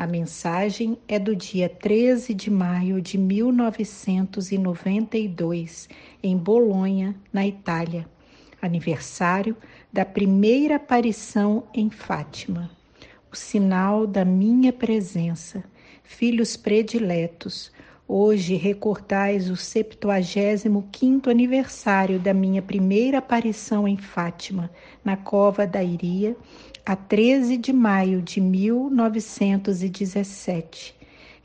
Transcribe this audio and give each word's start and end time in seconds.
A 0.00 0.06
mensagem 0.06 0.96
é 1.06 1.18
do 1.18 1.36
dia 1.36 1.68
13 1.68 2.32
de 2.32 2.50
maio 2.50 3.02
de 3.02 3.18
1992, 3.18 5.90
em 6.22 6.38
Bolonha, 6.38 7.14
na 7.30 7.46
Itália, 7.46 8.08
aniversário 8.62 9.54
da 9.92 10.06
primeira 10.06 10.76
aparição 10.76 11.64
em 11.74 11.90
Fátima. 11.90 12.70
O 13.30 13.36
sinal 13.36 14.06
da 14.06 14.24
minha 14.24 14.72
presença. 14.72 15.62
Filhos 16.02 16.56
prediletos, 16.56 17.70
hoje 18.12 18.56
recordais 18.56 19.48
o 19.48 19.52
75º 19.52 21.28
aniversário 21.28 22.18
da 22.18 22.34
minha 22.34 22.60
primeira 22.60 23.18
aparição 23.18 23.86
em 23.86 23.96
Fátima, 23.96 24.68
na 25.04 25.16
cova 25.16 25.64
da 25.64 25.80
Iria, 25.80 26.36
a 26.84 26.96
13 26.96 27.56
de 27.56 27.72
maio 27.72 28.20
de 28.20 28.40
1917. 28.40 30.92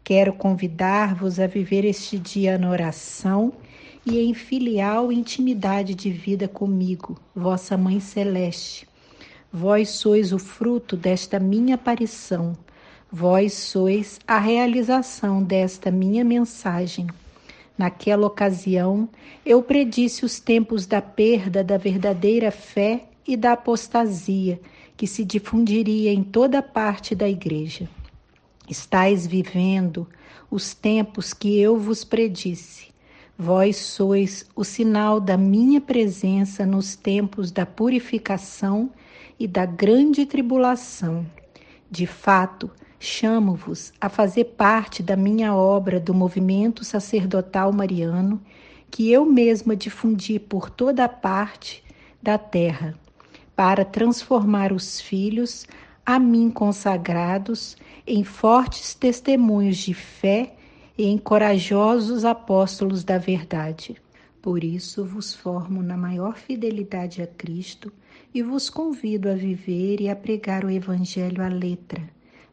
Quero 0.03 0.33
convidar-vos 0.33 1.39
a 1.39 1.45
viver 1.45 1.85
este 1.85 2.17
dia 2.17 2.57
na 2.57 2.71
oração 2.71 3.53
e 4.03 4.19
em 4.19 4.33
filial 4.33 5.11
intimidade 5.11 5.93
de 5.93 6.09
vida 6.09 6.47
comigo, 6.47 7.15
vossa 7.35 7.77
Mãe 7.77 7.99
Celeste. 7.99 8.87
Vós 9.53 9.89
sois 9.89 10.33
o 10.33 10.39
fruto 10.39 10.97
desta 10.97 11.39
minha 11.39 11.75
aparição, 11.75 12.57
vós 13.17 13.53
sois 13.53 14.19
a 14.27 14.37
realização 14.37 15.41
desta 15.41 15.89
minha 15.89 16.21
mensagem. 16.21 17.07
Naquela 17.77 18.27
ocasião, 18.27 19.07
eu 19.45 19.63
predisse 19.63 20.25
os 20.25 20.37
tempos 20.37 20.85
da 20.85 21.01
perda 21.01 21.63
da 21.63 21.77
verdadeira 21.77 22.51
fé 22.51 23.05
e 23.25 23.37
da 23.37 23.53
apostasia 23.53 24.59
que 24.97 25.07
se 25.07 25.23
difundiria 25.23 26.11
em 26.11 26.23
toda 26.23 26.61
parte 26.61 27.15
da 27.15 27.29
igreja. 27.29 27.87
Estais 28.69 29.25
vivendo 29.25 30.05
os 30.51 30.73
tempos 30.73 31.33
que 31.33 31.57
eu 31.57 31.77
vos 31.77 32.03
predisse. 32.03 32.87
Vós 33.37 33.77
sois 33.77 34.45
o 34.53 34.65
sinal 34.65 35.21
da 35.21 35.37
minha 35.37 35.79
presença 35.79 36.65
nos 36.65 36.97
tempos 36.97 37.49
da 37.49 37.65
purificação 37.65 38.91
e 39.39 39.47
da 39.47 39.65
grande 39.65 40.25
tribulação. 40.25 41.25
De 41.89 42.05
fato, 42.05 42.69
chamo-vos 42.99 43.93
a 43.99 44.09
fazer 44.09 44.45
parte 44.45 45.03
da 45.03 45.15
minha 45.15 45.55
obra 45.55 45.99
do 45.99 46.13
movimento 46.13 46.83
sacerdotal 46.83 47.71
mariano, 47.71 48.41
que 48.89 49.11
eu 49.11 49.25
mesma 49.25 49.75
difundi 49.75 50.39
por 50.39 50.69
toda 50.69 51.05
a 51.05 51.09
parte 51.09 51.83
da 52.21 52.37
terra 52.37 52.97
para 53.55 53.85
transformar 53.85 54.73
os 54.73 54.99
filhos 54.99 55.65
a 56.05 56.19
mim 56.19 56.51
consagrados 56.51 57.77
em 58.05 58.23
fortes 58.23 58.93
testemunhos 58.93 59.77
de 59.77 59.93
fé 59.93 60.55
e 60.97 61.05
em 61.05 61.17
corajosos 61.17 62.23
apóstolos 62.23 63.03
da 63.03 63.17
verdade. 63.17 63.95
Por 64.41 64.63
isso 64.63 65.03
vos 65.03 65.33
formo 65.33 65.81
na 65.81 65.97
maior 65.97 66.37
fidelidade 66.37 67.21
a 67.21 67.27
Cristo 67.27 67.91
e 68.33 68.43
vos 68.43 68.69
convido 68.69 69.29
a 69.29 69.33
viver 69.33 69.99
e 69.99 70.09
a 70.09 70.15
pregar 70.15 70.63
o 70.63 70.69
Evangelho 70.69 71.43
à 71.43 71.47
letra, 71.47 72.03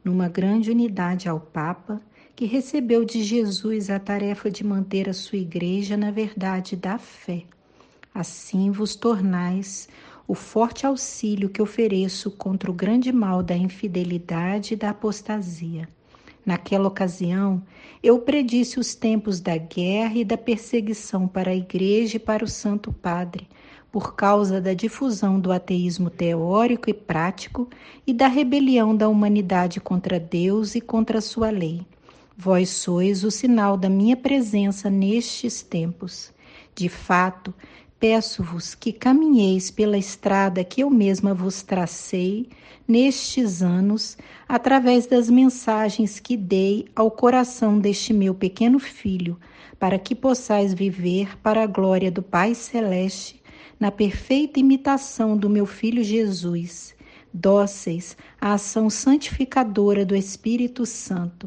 numa 0.04 0.28
grande 0.28 0.70
unidade 0.70 1.28
ao 1.28 1.38
Papa, 1.38 2.00
que 2.34 2.44
recebeu 2.44 3.04
de 3.04 3.22
Jesus 3.22 3.90
a 3.90 3.98
tarefa 3.98 4.50
de 4.50 4.64
manter 4.64 5.08
a 5.08 5.12
sua 5.12 5.38
Igreja 5.38 5.96
na 5.96 6.10
verdade 6.10 6.76
da 6.76 6.98
fé. 6.98 7.44
Assim 8.14 8.70
vos 8.70 8.94
tornais 8.94 9.88
o 10.26 10.34
forte 10.34 10.86
auxílio 10.86 11.48
que 11.48 11.60
ofereço 11.60 12.30
contra 12.30 12.70
o 12.70 12.74
grande 12.74 13.12
mal 13.12 13.42
da 13.42 13.56
infidelidade 13.56 14.74
e 14.74 14.76
da 14.76 14.90
apostasia. 14.90 15.88
Naquela 16.44 16.88
ocasião, 16.88 17.62
eu 18.02 18.18
predisse 18.18 18.80
os 18.80 18.94
tempos 18.94 19.40
da 19.40 19.56
guerra 19.56 20.16
e 20.16 20.24
da 20.24 20.36
perseguição 20.36 21.28
para 21.28 21.52
a 21.52 21.54
Igreja 21.54 22.16
e 22.16 22.20
para 22.20 22.44
o 22.44 22.48
Santo 22.48 22.92
Padre, 22.92 23.46
por 23.92 24.16
causa 24.16 24.60
da 24.60 24.74
difusão 24.74 25.38
do 25.38 25.52
ateísmo 25.52 26.10
teórico 26.10 26.90
e 26.90 26.94
prático 26.94 27.68
e 28.04 28.12
da 28.12 28.26
rebelião 28.26 28.96
da 28.96 29.08
humanidade 29.08 29.80
contra 29.80 30.18
Deus 30.18 30.74
e 30.74 30.80
contra 30.80 31.20
sua 31.20 31.50
lei. 31.50 31.86
Vós 32.36 32.70
sois 32.70 33.22
o 33.22 33.30
sinal 33.30 33.76
da 33.76 33.88
minha 33.88 34.16
presença 34.16 34.90
nestes 34.90 35.62
tempos. 35.62 36.32
De 36.74 36.88
fato, 36.88 37.54
peço-vos 38.00 38.74
que 38.74 38.92
caminheis 38.92 39.70
pela 39.70 39.96
estrada 39.96 40.64
que 40.64 40.82
eu 40.82 40.90
mesma 40.90 41.32
vos 41.32 41.62
tracei 41.62 42.48
nestes 42.88 43.62
anos, 43.62 44.18
através 44.48 45.06
das 45.06 45.30
mensagens 45.30 46.18
que 46.18 46.36
dei 46.36 46.86
ao 46.96 47.10
coração 47.10 47.78
deste 47.78 48.12
meu 48.12 48.34
pequeno 48.34 48.78
filho, 48.78 49.38
para 49.78 49.98
que 49.98 50.14
possais 50.14 50.74
viver 50.74 51.38
para 51.38 51.62
a 51.62 51.66
glória 51.66 52.10
do 52.10 52.22
Pai 52.22 52.54
Celeste, 52.54 53.42
na 53.78 53.90
perfeita 53.90 54.58
imitação 54.58 55.36
do 55.36 55.48
meu 55.48 55.66
filho 55.66 56.02
Jesus, 56.02 56.94
dóceis 57.32 58.16
à 58.40 58.54
ação 58.54 58.90
santificadora 58.90 60.04
do 60.04 60.16
Espírito 60.16 60.84
Santo. 60.86 61.46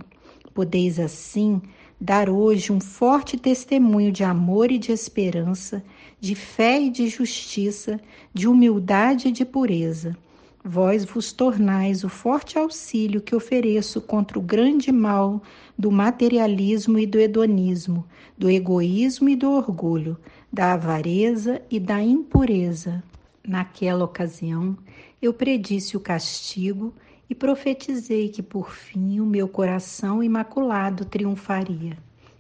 Podeis 0.54 1.00
assim 1.00 1.62
dar 2.00 2.30
hoje 2.30 2.72
um 2.72 2.80
forte 2.80 3.38
testemunho 3.38 4.12
de 4.12 4.24
amor 4.24 4.72
e 4.72 4.78
de 4.78 4.92
esperança, 4.92 5.84
de 6.20 6.36
fé 6.36 6.82
e 6.82 6.90
de 6.90 7.08
justiça, 7.08 8.00
de 8.34 8.48
humildade 8.48 9.30
e 9.30 9.32
de 9.32 9.46
pureza. 9.46 10.18
Vós 10.64 11.06
vos 11.06 11.32
tornais 11.32 12.04
o 12.04 12.10
forte 12.10 12.58
auxílio 12.58 13.22
que 13.22 13.36
ofereço 13.36 14.02
contra 14.02 14.40
o 14.40 14.42
grande 14.42 14.92
mal 14.92 15.42
do 15.78 15.92
materialismo 15.92 16.98
e 16.98 17.06
do 17.06 17.20
hedonismo, 17.20 18.04
do 18.36 18.50
egoísmo 18.50 19.30
e 19.30 19.36
do 19.36 19.52
orgulho, 19.52 20.18
da 20.52 20.74
avareza 20.74 21.62
e 21.70 21.80
da 21.80 22.02
impureza. 22.02 23.04
Naquela 23.48 24.06
ocasião, 24.06 24.76
eu 25.22 25.32
predisse 25.34 25.96
o 25.96 26.00
castigo 26.00 26.94
e 27.30 27.36
profetizei 27.36 28.30
que 28.30 28.44
por 28.44 28.72
fim 28.72 29.20
o 29.20 29.26
meu 29.26 29.48
coração 29.48 30.22
imaculado 30.22 31.06
triunfaria. 31.06 31.98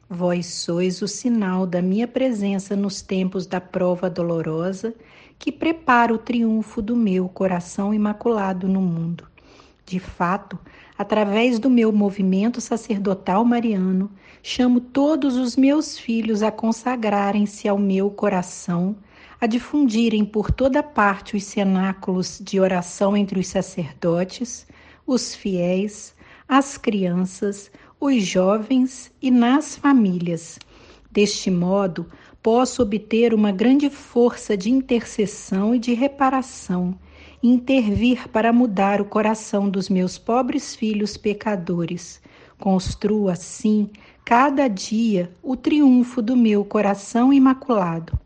Vós 0.09 0.46
sois 0.46 1.01
o 1.01 1.07
sinal 1.07 1.66
da 1.66 1.82
minha 1.82 2.08
presença 2.08 2.76
nos 2.76 3.02
tempos 3.02 3.47
da 3.47 3.59
prova 3.59 4.09
dolorosa 4.09 4.93
que 5.40 5.52
prepara 5.52 6.14
o 6.14 6.17
triunfo 6.17 6.82
do 6.82 6.96
meu 6.96 7.28
coração 7.28 7.93
imaculado 7.93 8.67
no 8.67 8.82
mundo. 8.82 9.28
De 9.85 9.99
fato, 9.99 10.58
através 10.97 11.59
do 11.59 11.70
meu 11.70 11.91
movimento 11.91 12.61
sacerdotal 12.61 13.43
mariano, 13.43 14.11
chamo 14.41 14.79
todos 14.79 15.35
os 15.35 15.55
meus 15.55 15.97
filhos 15.97 16.41
a 16.43 16.52
consagrarem-se 16.52 17.67
ao 17.67 17.78
meu 17.78 18.09
coração 18.09 18.96
a 19.40 19.47
difundirem 19.47 20.23
por 20.23 20.52
toda 20.52 20.81
parte 20.81 21.35
os 21.35 21.43
cenáculos 21.43 22.40
de 22.41 22.59
oração 22.59 23.16
entre 23.16 23.40
os 23.40 23.47
sacerdotes, 23.47 24.66
os 25.05 25.35
fiéis, 25.35 26.16
as 26.47 26.78
crianças, 26.78 27.72
os 27.99 28.23
jovens 28.23 29.11
e 29.22 29.31
nas 29.31 29.75
famílias. 29.75 30.59
Deste 31.11 31.49
modo, 31.49 32.05
posso 32.41 32.81
obter 32.81 33.34
uma 33.34 33.52
grande 33.52 33.90
força 33.90 34.55
de 34.55 34.69
intercessão 34.69 35.73
e 35.73 35.79
de 35.79 35.93
reparação, 35.93 36.97
intervir 37.41 38.28
para 38.29 38.52
mudar 38.52 39.02
o 39.02 39.05
coração 39.05 39.69
dos 39.69 39.90
meus 39.90 40.17
pobres 40.17 40.75
filhos 40.75 41.17
pecadores. 41.17 42.22
Construo 42.59 43.29
assim 43.29 43.90
cada 44.23 44.67
dia 44.67 45.31
o 45.41 45.55
triunfo 45.55 46.22
do 46.22 46.35
meu 46.35 46.66
coração 46.66 47.31
imaculado. 47.31 48.17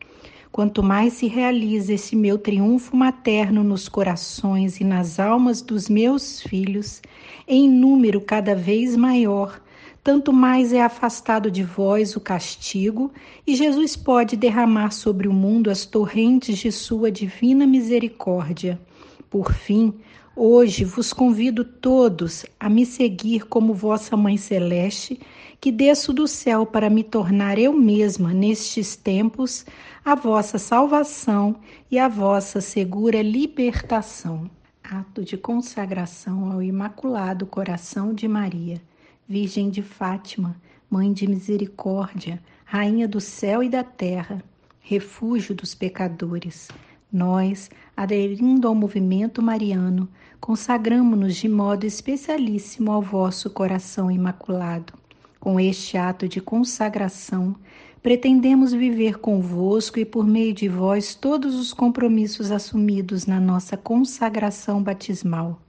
Quanto 0.51 0.81
mais 0.81 1.13
se 1.13 1.27
realiza 1.27 1.93
esse 1.93 2.15
meu 2.15 2.37
triunfo 2.37 2.97
materno 2.97 3.63
nos 3.63 3.87
corações 3.87 4.79
e 4.79 4.83
nas 4.83 5.19
almas 5.19 5.61
dos 5.61 5.87
meus 5.87 6.41
filhos, 6.41 7.01
em 7.47 7.69
número 7.69 8.19
cada 8.19 8.55
vez 8.55 8.95
maior, 8.95 9.61
tanto 10.03 10.33
mais 10.33 10.73
é 10.73 10.81
afastado 10.81 11.51
de 11.51 11.63
vós 11.63 12.15
o 12.15 12.19
castigo, 12.19 13.11
e 13.45 13.55
Jesus 13.55 13.95
pode 13.95 14.35
derramar 14.35 14.91
sobre 14.91 15.27
o 15.27 15.33
mundo 15.33 15.69
as 15.69 15.85
torrentes 15.85 16.57
de 16.57 16.71
sua 16.71 17.11
divina 17.11 17.67
misericórdia. 17.67 18.81
Por 19.29 19.53
fim, 19.53 19.93
hoje 20.35 20.83
vos 20.83 21.13
convido 21.13 21.63
todos 21.63 22.43
a 22.59 22.67
me 22.67 22.87
seguir 22.87 23.45
como 23.45 23.73
vossa 23.73 24.17
Mãe 24.17 24.35
Celeste, 24.35 25.19
que 25.61 25.71
desço 25.71 26.13
do 26.13 26.27
céu 26.27 26.65
para 26.65 26.89
me 26.89 27.03
tornar 27.03 27.59
eu 27.59 27.73
mesma, 27.73 28.33
nestes 28.33 28.95
tempos, 28.95 29.65
a 30.05 30.15
vossa 30.15 30.57
salvação 30.57 31.57
e 31.91 31.99
a 31.99 32.07
vossa 32.07 32.61
segura 32.61 33.21
libertação. 33.21 34.49
Ato 34.81 35.23
de 35.23 35.37
consagração 35.37 36.51
ao 36.51 36.63
Imaculado 36.63 37.45
Coração 37.45 38.13
de 38.13 38.27
Maria. 38.27 38.81
Virgem 39.27 39.69
de 39.69 39.83
Fátima, 39.83 40.55
Mãe 40.89 41.11
de 41.13 41.27
Misericórdia, 41.27 42.41
Rainha 42.65 43.07
do 43.07 43.19
céu 43.19 43.61
e 43.61 43.69
da 43.69 43.83
terra, 43.83 44.41
refúgio 44.79 45.53
dos 45.53 45.75
pecadores, 45.75 46.67
nós, 47.11 47.69
aderindo 47.95 48.67
ao 48.67 48.73
movimento 48.73 49.41
mariano, 49.41 50.07
consagramos-nos 50.39 51.35
de 51.35 51.49
modo 51.49 51.85
especialíssimo 51.85 52.91
ao 52.91 53.01
vosso 53.01 53.49
coração 53.49 54.09
imaculado. 54.09 54.98
Com 55.39 55.57
este 55.57 55.97
ato 55.97 56.27
de 56.27 56.41
consagração, 56.41 57.55
pretendemos 58.03 58.73
viver 58.73 59.19
convosco 59.19 59.97
e 59.97 60.03
por 60.03 60.27
meio 60.27 60.53
de 60.53 60.67
vós 60.67 61.15
todos 61.15 61.55
os 61.55 61.73
compromissos 61.73 62.51
assumidos 62.51 63.25
na 63.25 63.39
nossa 63.39 63.77
consagração 63.77 64.83
batismal. 64.83 65.61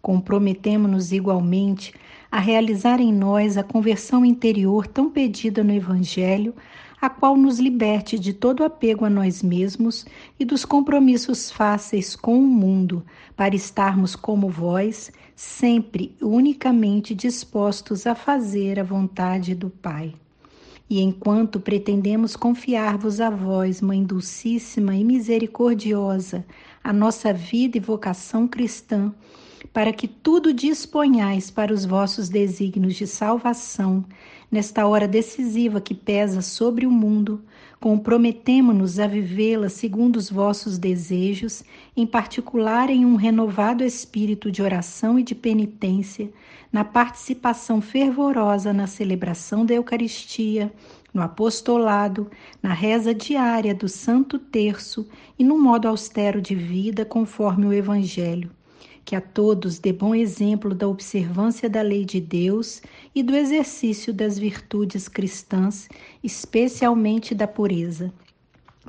Comprometemo-nos 0.00 1.12
igualmente 1.12 1.92
a 2.30 2.40
realizar 2.40 3.00
em 3.00 3.12
nós 3.12 3.58
a 3.58 3.62
conversão 3.62 4.24
interior 4.24 4.86
tão 4.86 5.10
pedida 5.10 5.62
no 5.62 5.74
Evangelho, 5.74 6.54
a 7.00 7.08
qual 7.08 7.36
nos 7.36 7.58
liberte 7.58 8.18
de 8.18 8.32
todo 8.32 8.64
apego 8.64 9.04
a 9.04 9.10
nós 9.10 9.42
mesmos 9.42 10.04
e 10.38 10.44
dos 10.44 10.64
compromissos 10.64 11.50
fáceis 11.50 12.16
com 12.16 12.38
o 12.38 12.46
mundo, 12.46 13.04
para 13.36 13.54
estarmos 13.54 14.16
como 14.16 14.48
vós, 14.48 15.12
sempre 15.36 16.16
unicamente 16.20 17.14
dispostos 17.14 18.06
a 18.06 18.14
fazer 18.14 18.80
a 18.80 18.84
vontade 18.84 19.54
do 19.54 19.70
Pai. 19.70 20.14
E 20.90 21.00
enquanto 21.00 21.60
pretendemos 21.60 22.34
confiar-vos 22.34 23.20
a 23.20 23.28
vós, 23.28 23.80
Mãe 23.80 24.02
Dulcíssima 24.02 24.96
e 24.96 25.04
Misericordiosa, 25.04 26.46
a 26.82 26.92
nossa 26.92 27.32
vida 27.32 27.76
e 27.76 27.80
vocação 27.80 28.48
cristã, 28.48 29.12
para 29.72 29.92
que 29.92 30.08
tudo 30.08 30.52
disponhais 30.52 31.50
para 31.50 31.72
os 31.72 31.84
vossos 31.84 32.28
desígnios 32.28 32.94
de 32.94 33.06
salvação, 33.06 34.04
nesta 34.50 34.86
hora 34.86 35.06
decisiva 35.06 35.80
que 35.80 35.94
pesa 35.94 36.40
sobre 36.40 36.86
o 36.86 36.90
mundo, 36.90 37.42
comprometemo-nos 37.80 38.98
a 38.98 39.06
vivê-la 39.06 39.68
segundo 39.68 40.16
os 40.16 40.30
vossos 40.30 40.78
desejos, 40.78 41.62
em 41.96 42.06
particular 42.06 42.90
em 42.90 43.04
um 43.04 43.14
renovado 43.14 43.84
espírito 43.84 44.50
de 44.50 44.62
oração 44.62 45.18
e 45.18 45.22
de 45.22 45.34
penitência, 45.34 46.30
na 46.72 46.84
participação 46.84 47.80
fervorosa 47.80 48.72
na 48.72 48.86
celebração 48.86 49.64
da 49.64 49.74
Eucaristia, 49.74 50.72
no 51.14 51.22
apostolado, 51.22 52.30
na 52.62 52.74
reza 52.74 53.14
diária 53.14 53.74
do 53.74 53.88
Santo 53.88 54.38
Terço 54.38 55.08
e 55.38 55.44
no 55.44 55.58
modo 55.58 55.88
austero 55.88 56.42
de 56.42 56.54
vida 56.54 57.04
conforme 57.04 57.64
o 57.66 57.72
Evangelho 57.72 58.50
que 59.08 59.16
a 59.16 59.22
todos 59.22 59.78
dê 59.78 59.90
bom 59.90 60.14
exemplo 60.14 60.74
da 60.74 60.86
observância 60.86 61.66
da 61.66 61.80
lei 61.80 62.04
de 62.04 62.20
Deus 62.20 62.82
e 63.14 63.22
do 63.22 63.34
exercício 63.34 64.12
das 64.12 64.38
virtudes 64.38 65.08
cristãs, 65.08 65.88
especialmente 66.22 67.34
da 67.34 67.48
pureza. 67.48 68.12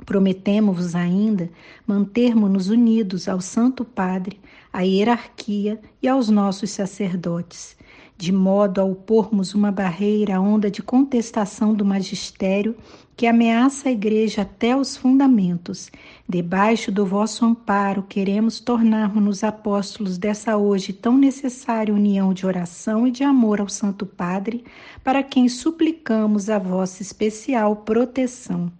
Prometemos-vos 0.04 0.94
ainda 0.94 1.48
mantermos-nos 1.86 2.68
unidos 2.68 3.28
ao 3.28 3.40
Santo 3.40 3.82
Padre, 3.82 4.38
à 4.70 4.82
hierarquia 4.82 5.80
e 6.02 6.06
aos 6.06 6.28
nossos 6.28 6.68
sacerdotes, 6.68 7.74
de 8.20 8.32
modo 8.32 8.82
a 8.82 8.84
opormos 8.84 9.54
uma 9.54 9.72
barreira 9.72 10.36
à 10.36 10.40
onda 10.40 10.70
de 10.70 10.82
contestação 10.82 11.72
do 11.72 11.86
magistério 11.86 12.76
que 13.16 13.26
ameaça 13.26 13.88
a 13.88 13.92
Igreja 13.92 14.42
até 14.42 14.76
os 14.76 14.94
fundamentos. 14.94 15.90
Debaixo 16.28 16.92
do 16.92 17.06
vosso 17.06 17.46
amparo, 17.46 18.02
queremos 18.02 18.60
tornar-nos 18.60 19.42
apóstolos 19.42 20.18
dessa 20.18 20.58
hoje 20.58 20.92
tão 20.92 21.16
necessária 21.16 21.94
união 21.94 22.34
de 22.34 22.44
oração 22.44 23.06
e 23.06 23.10
de 23.10 23.24
amor 23.24 23.58
ao 23.58 23.70
Santo 23.70 24.04
Padre, 24.04 24.64
para 25.02 25.22
quem 25.22 25.48
suplicamos 25.48 26.50
a 26.50 26.58
vossa 26.58 27.00
especial 27.00 27.74
proteção. 27.74 28.70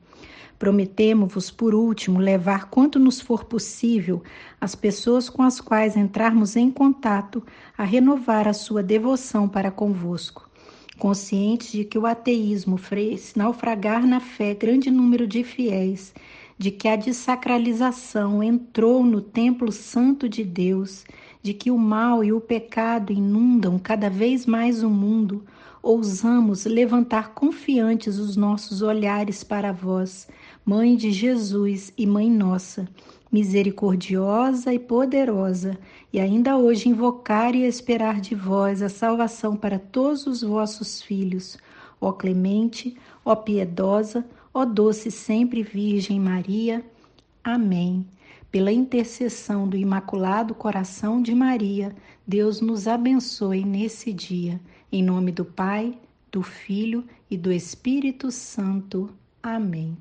Prometemo-vos, 0.60 1.50
por 1.50 1.74
último, 1.74 2.20
levar 2.20 2.68
quanto 2.68 2.98
nos 2.98 3.18
for 3.18 3.44
possível 3.44 4.22
as 4.60 4.74
pessoas 4.74 5.30
com 5.30 5.42
as 5.42 5.58
quais 5.58 5.96
entrarmos 5.96 6.54
em 6.54 6.70
contato 6.70 7.42
a 7.78 7.82
renovar 7.82 8.46
a 8.46 8.52
sua 8.52 8.82
devoção 8.82 9.48
para 9.48 9.70
convosco. 9.70 10.50
Conscientes 10.98 11.72
de 11.72 11.82
que 11.82 11.98
o 11.98 12.04
ateísmo 12.04 12.76
fez 12.76 13.34
naufragar 13.34 14.06
na 14.06 14.20
fé 14.20 14.52
grande 14.52 14.90
número 14.90 15.26
de 15.26 15.42
fiéis, 15.42 16.12
de 16.58 16.70
que 16.70 16.88
a 16.88 16.94
desacralização 16.94 18.42
entrou 18.42 19.02
no 19.02 19.22
templo 19.22 19.72
santo 19.72 20.28
de 20.28 20.44
Deus, 20.44 21.06
de 21.42 21.54
que 21.54 21.70
o 21.70 21.78
mal 21.78 22.22
e 22.22 22.34
o 22.34 22.40
pecado 22.40 23.14
inundam 23.14 23.78
cada 23.78 24.10
vez 24.10 24.44
mais 24.44 24.82
o 24.82 24.90
mundo, 24.90 25.42
ousamos 25.82 26.66
levantar 26.66 27.32
confiantes 27.32 28.18
os 28.18 28.36
nossos 28.36 28.82
olhares 28.82 29.42
para 29.42 29.72
vós, 29.72 30.28
Mãe 30.70 30.94
de 30.94 31.10
Jesus 31.10 31.92
e 31.98 32.06
Mãe 32.06 32.30
nossa, 32.30 32.88
misericordiosa 33.32 34.72
e 34.72 34.78
poderosa, 34.78 35.76
e 36.12 36.20
ainda 36.20 36.56
hoje 36.56 36.88
invocar 36.88 37.56
e 37.56 37.64
esperar 37.64 38.20
de 38.20 38.36
vós 38.36 38.80
a 38.80 38.88
salvação 38.88 39.56
para 39.56 39.80
todos 39.80 40.28
os 40.28 40.42
vossos 40.42 41.02
filhos, 41.02 41.58
ó 42.00 42.12
clemente, 42.12 42.96
ó 43.24 43.34
piedosa, 43.34 44.24
ó 44.54 44.64
doce 44.64 45.10
sempre 45.10 45.64
Virgem 45.64 46.20
Maria. 46.20 46.84
Amém. 47.42 48.06
Pela 48.52 48.70
intercessão 48.70 49.66
do 49.66 49.76
Imaculado 49.76 50.54
Coração 50.54 51.20
de 51.20 51.34
Maria, 51.34 51.92
Deus 52.24 52.60
nos 52.60 52.86
abençoe 52.86 53.64
nesse 53.64 54.12
dia. 54.12 54.60
Em 54.92 55.02
nome 55.02 55.32
do 55.32 55.44
Pai, 55.44 55.98
do 56.30 56.44
Filho 56.44 57.04
e 57.28 57.36
do 57.36 57.50
Espírito 57.50 58.30
Santo. 58.30 59.10
Amém. 59.42 59.96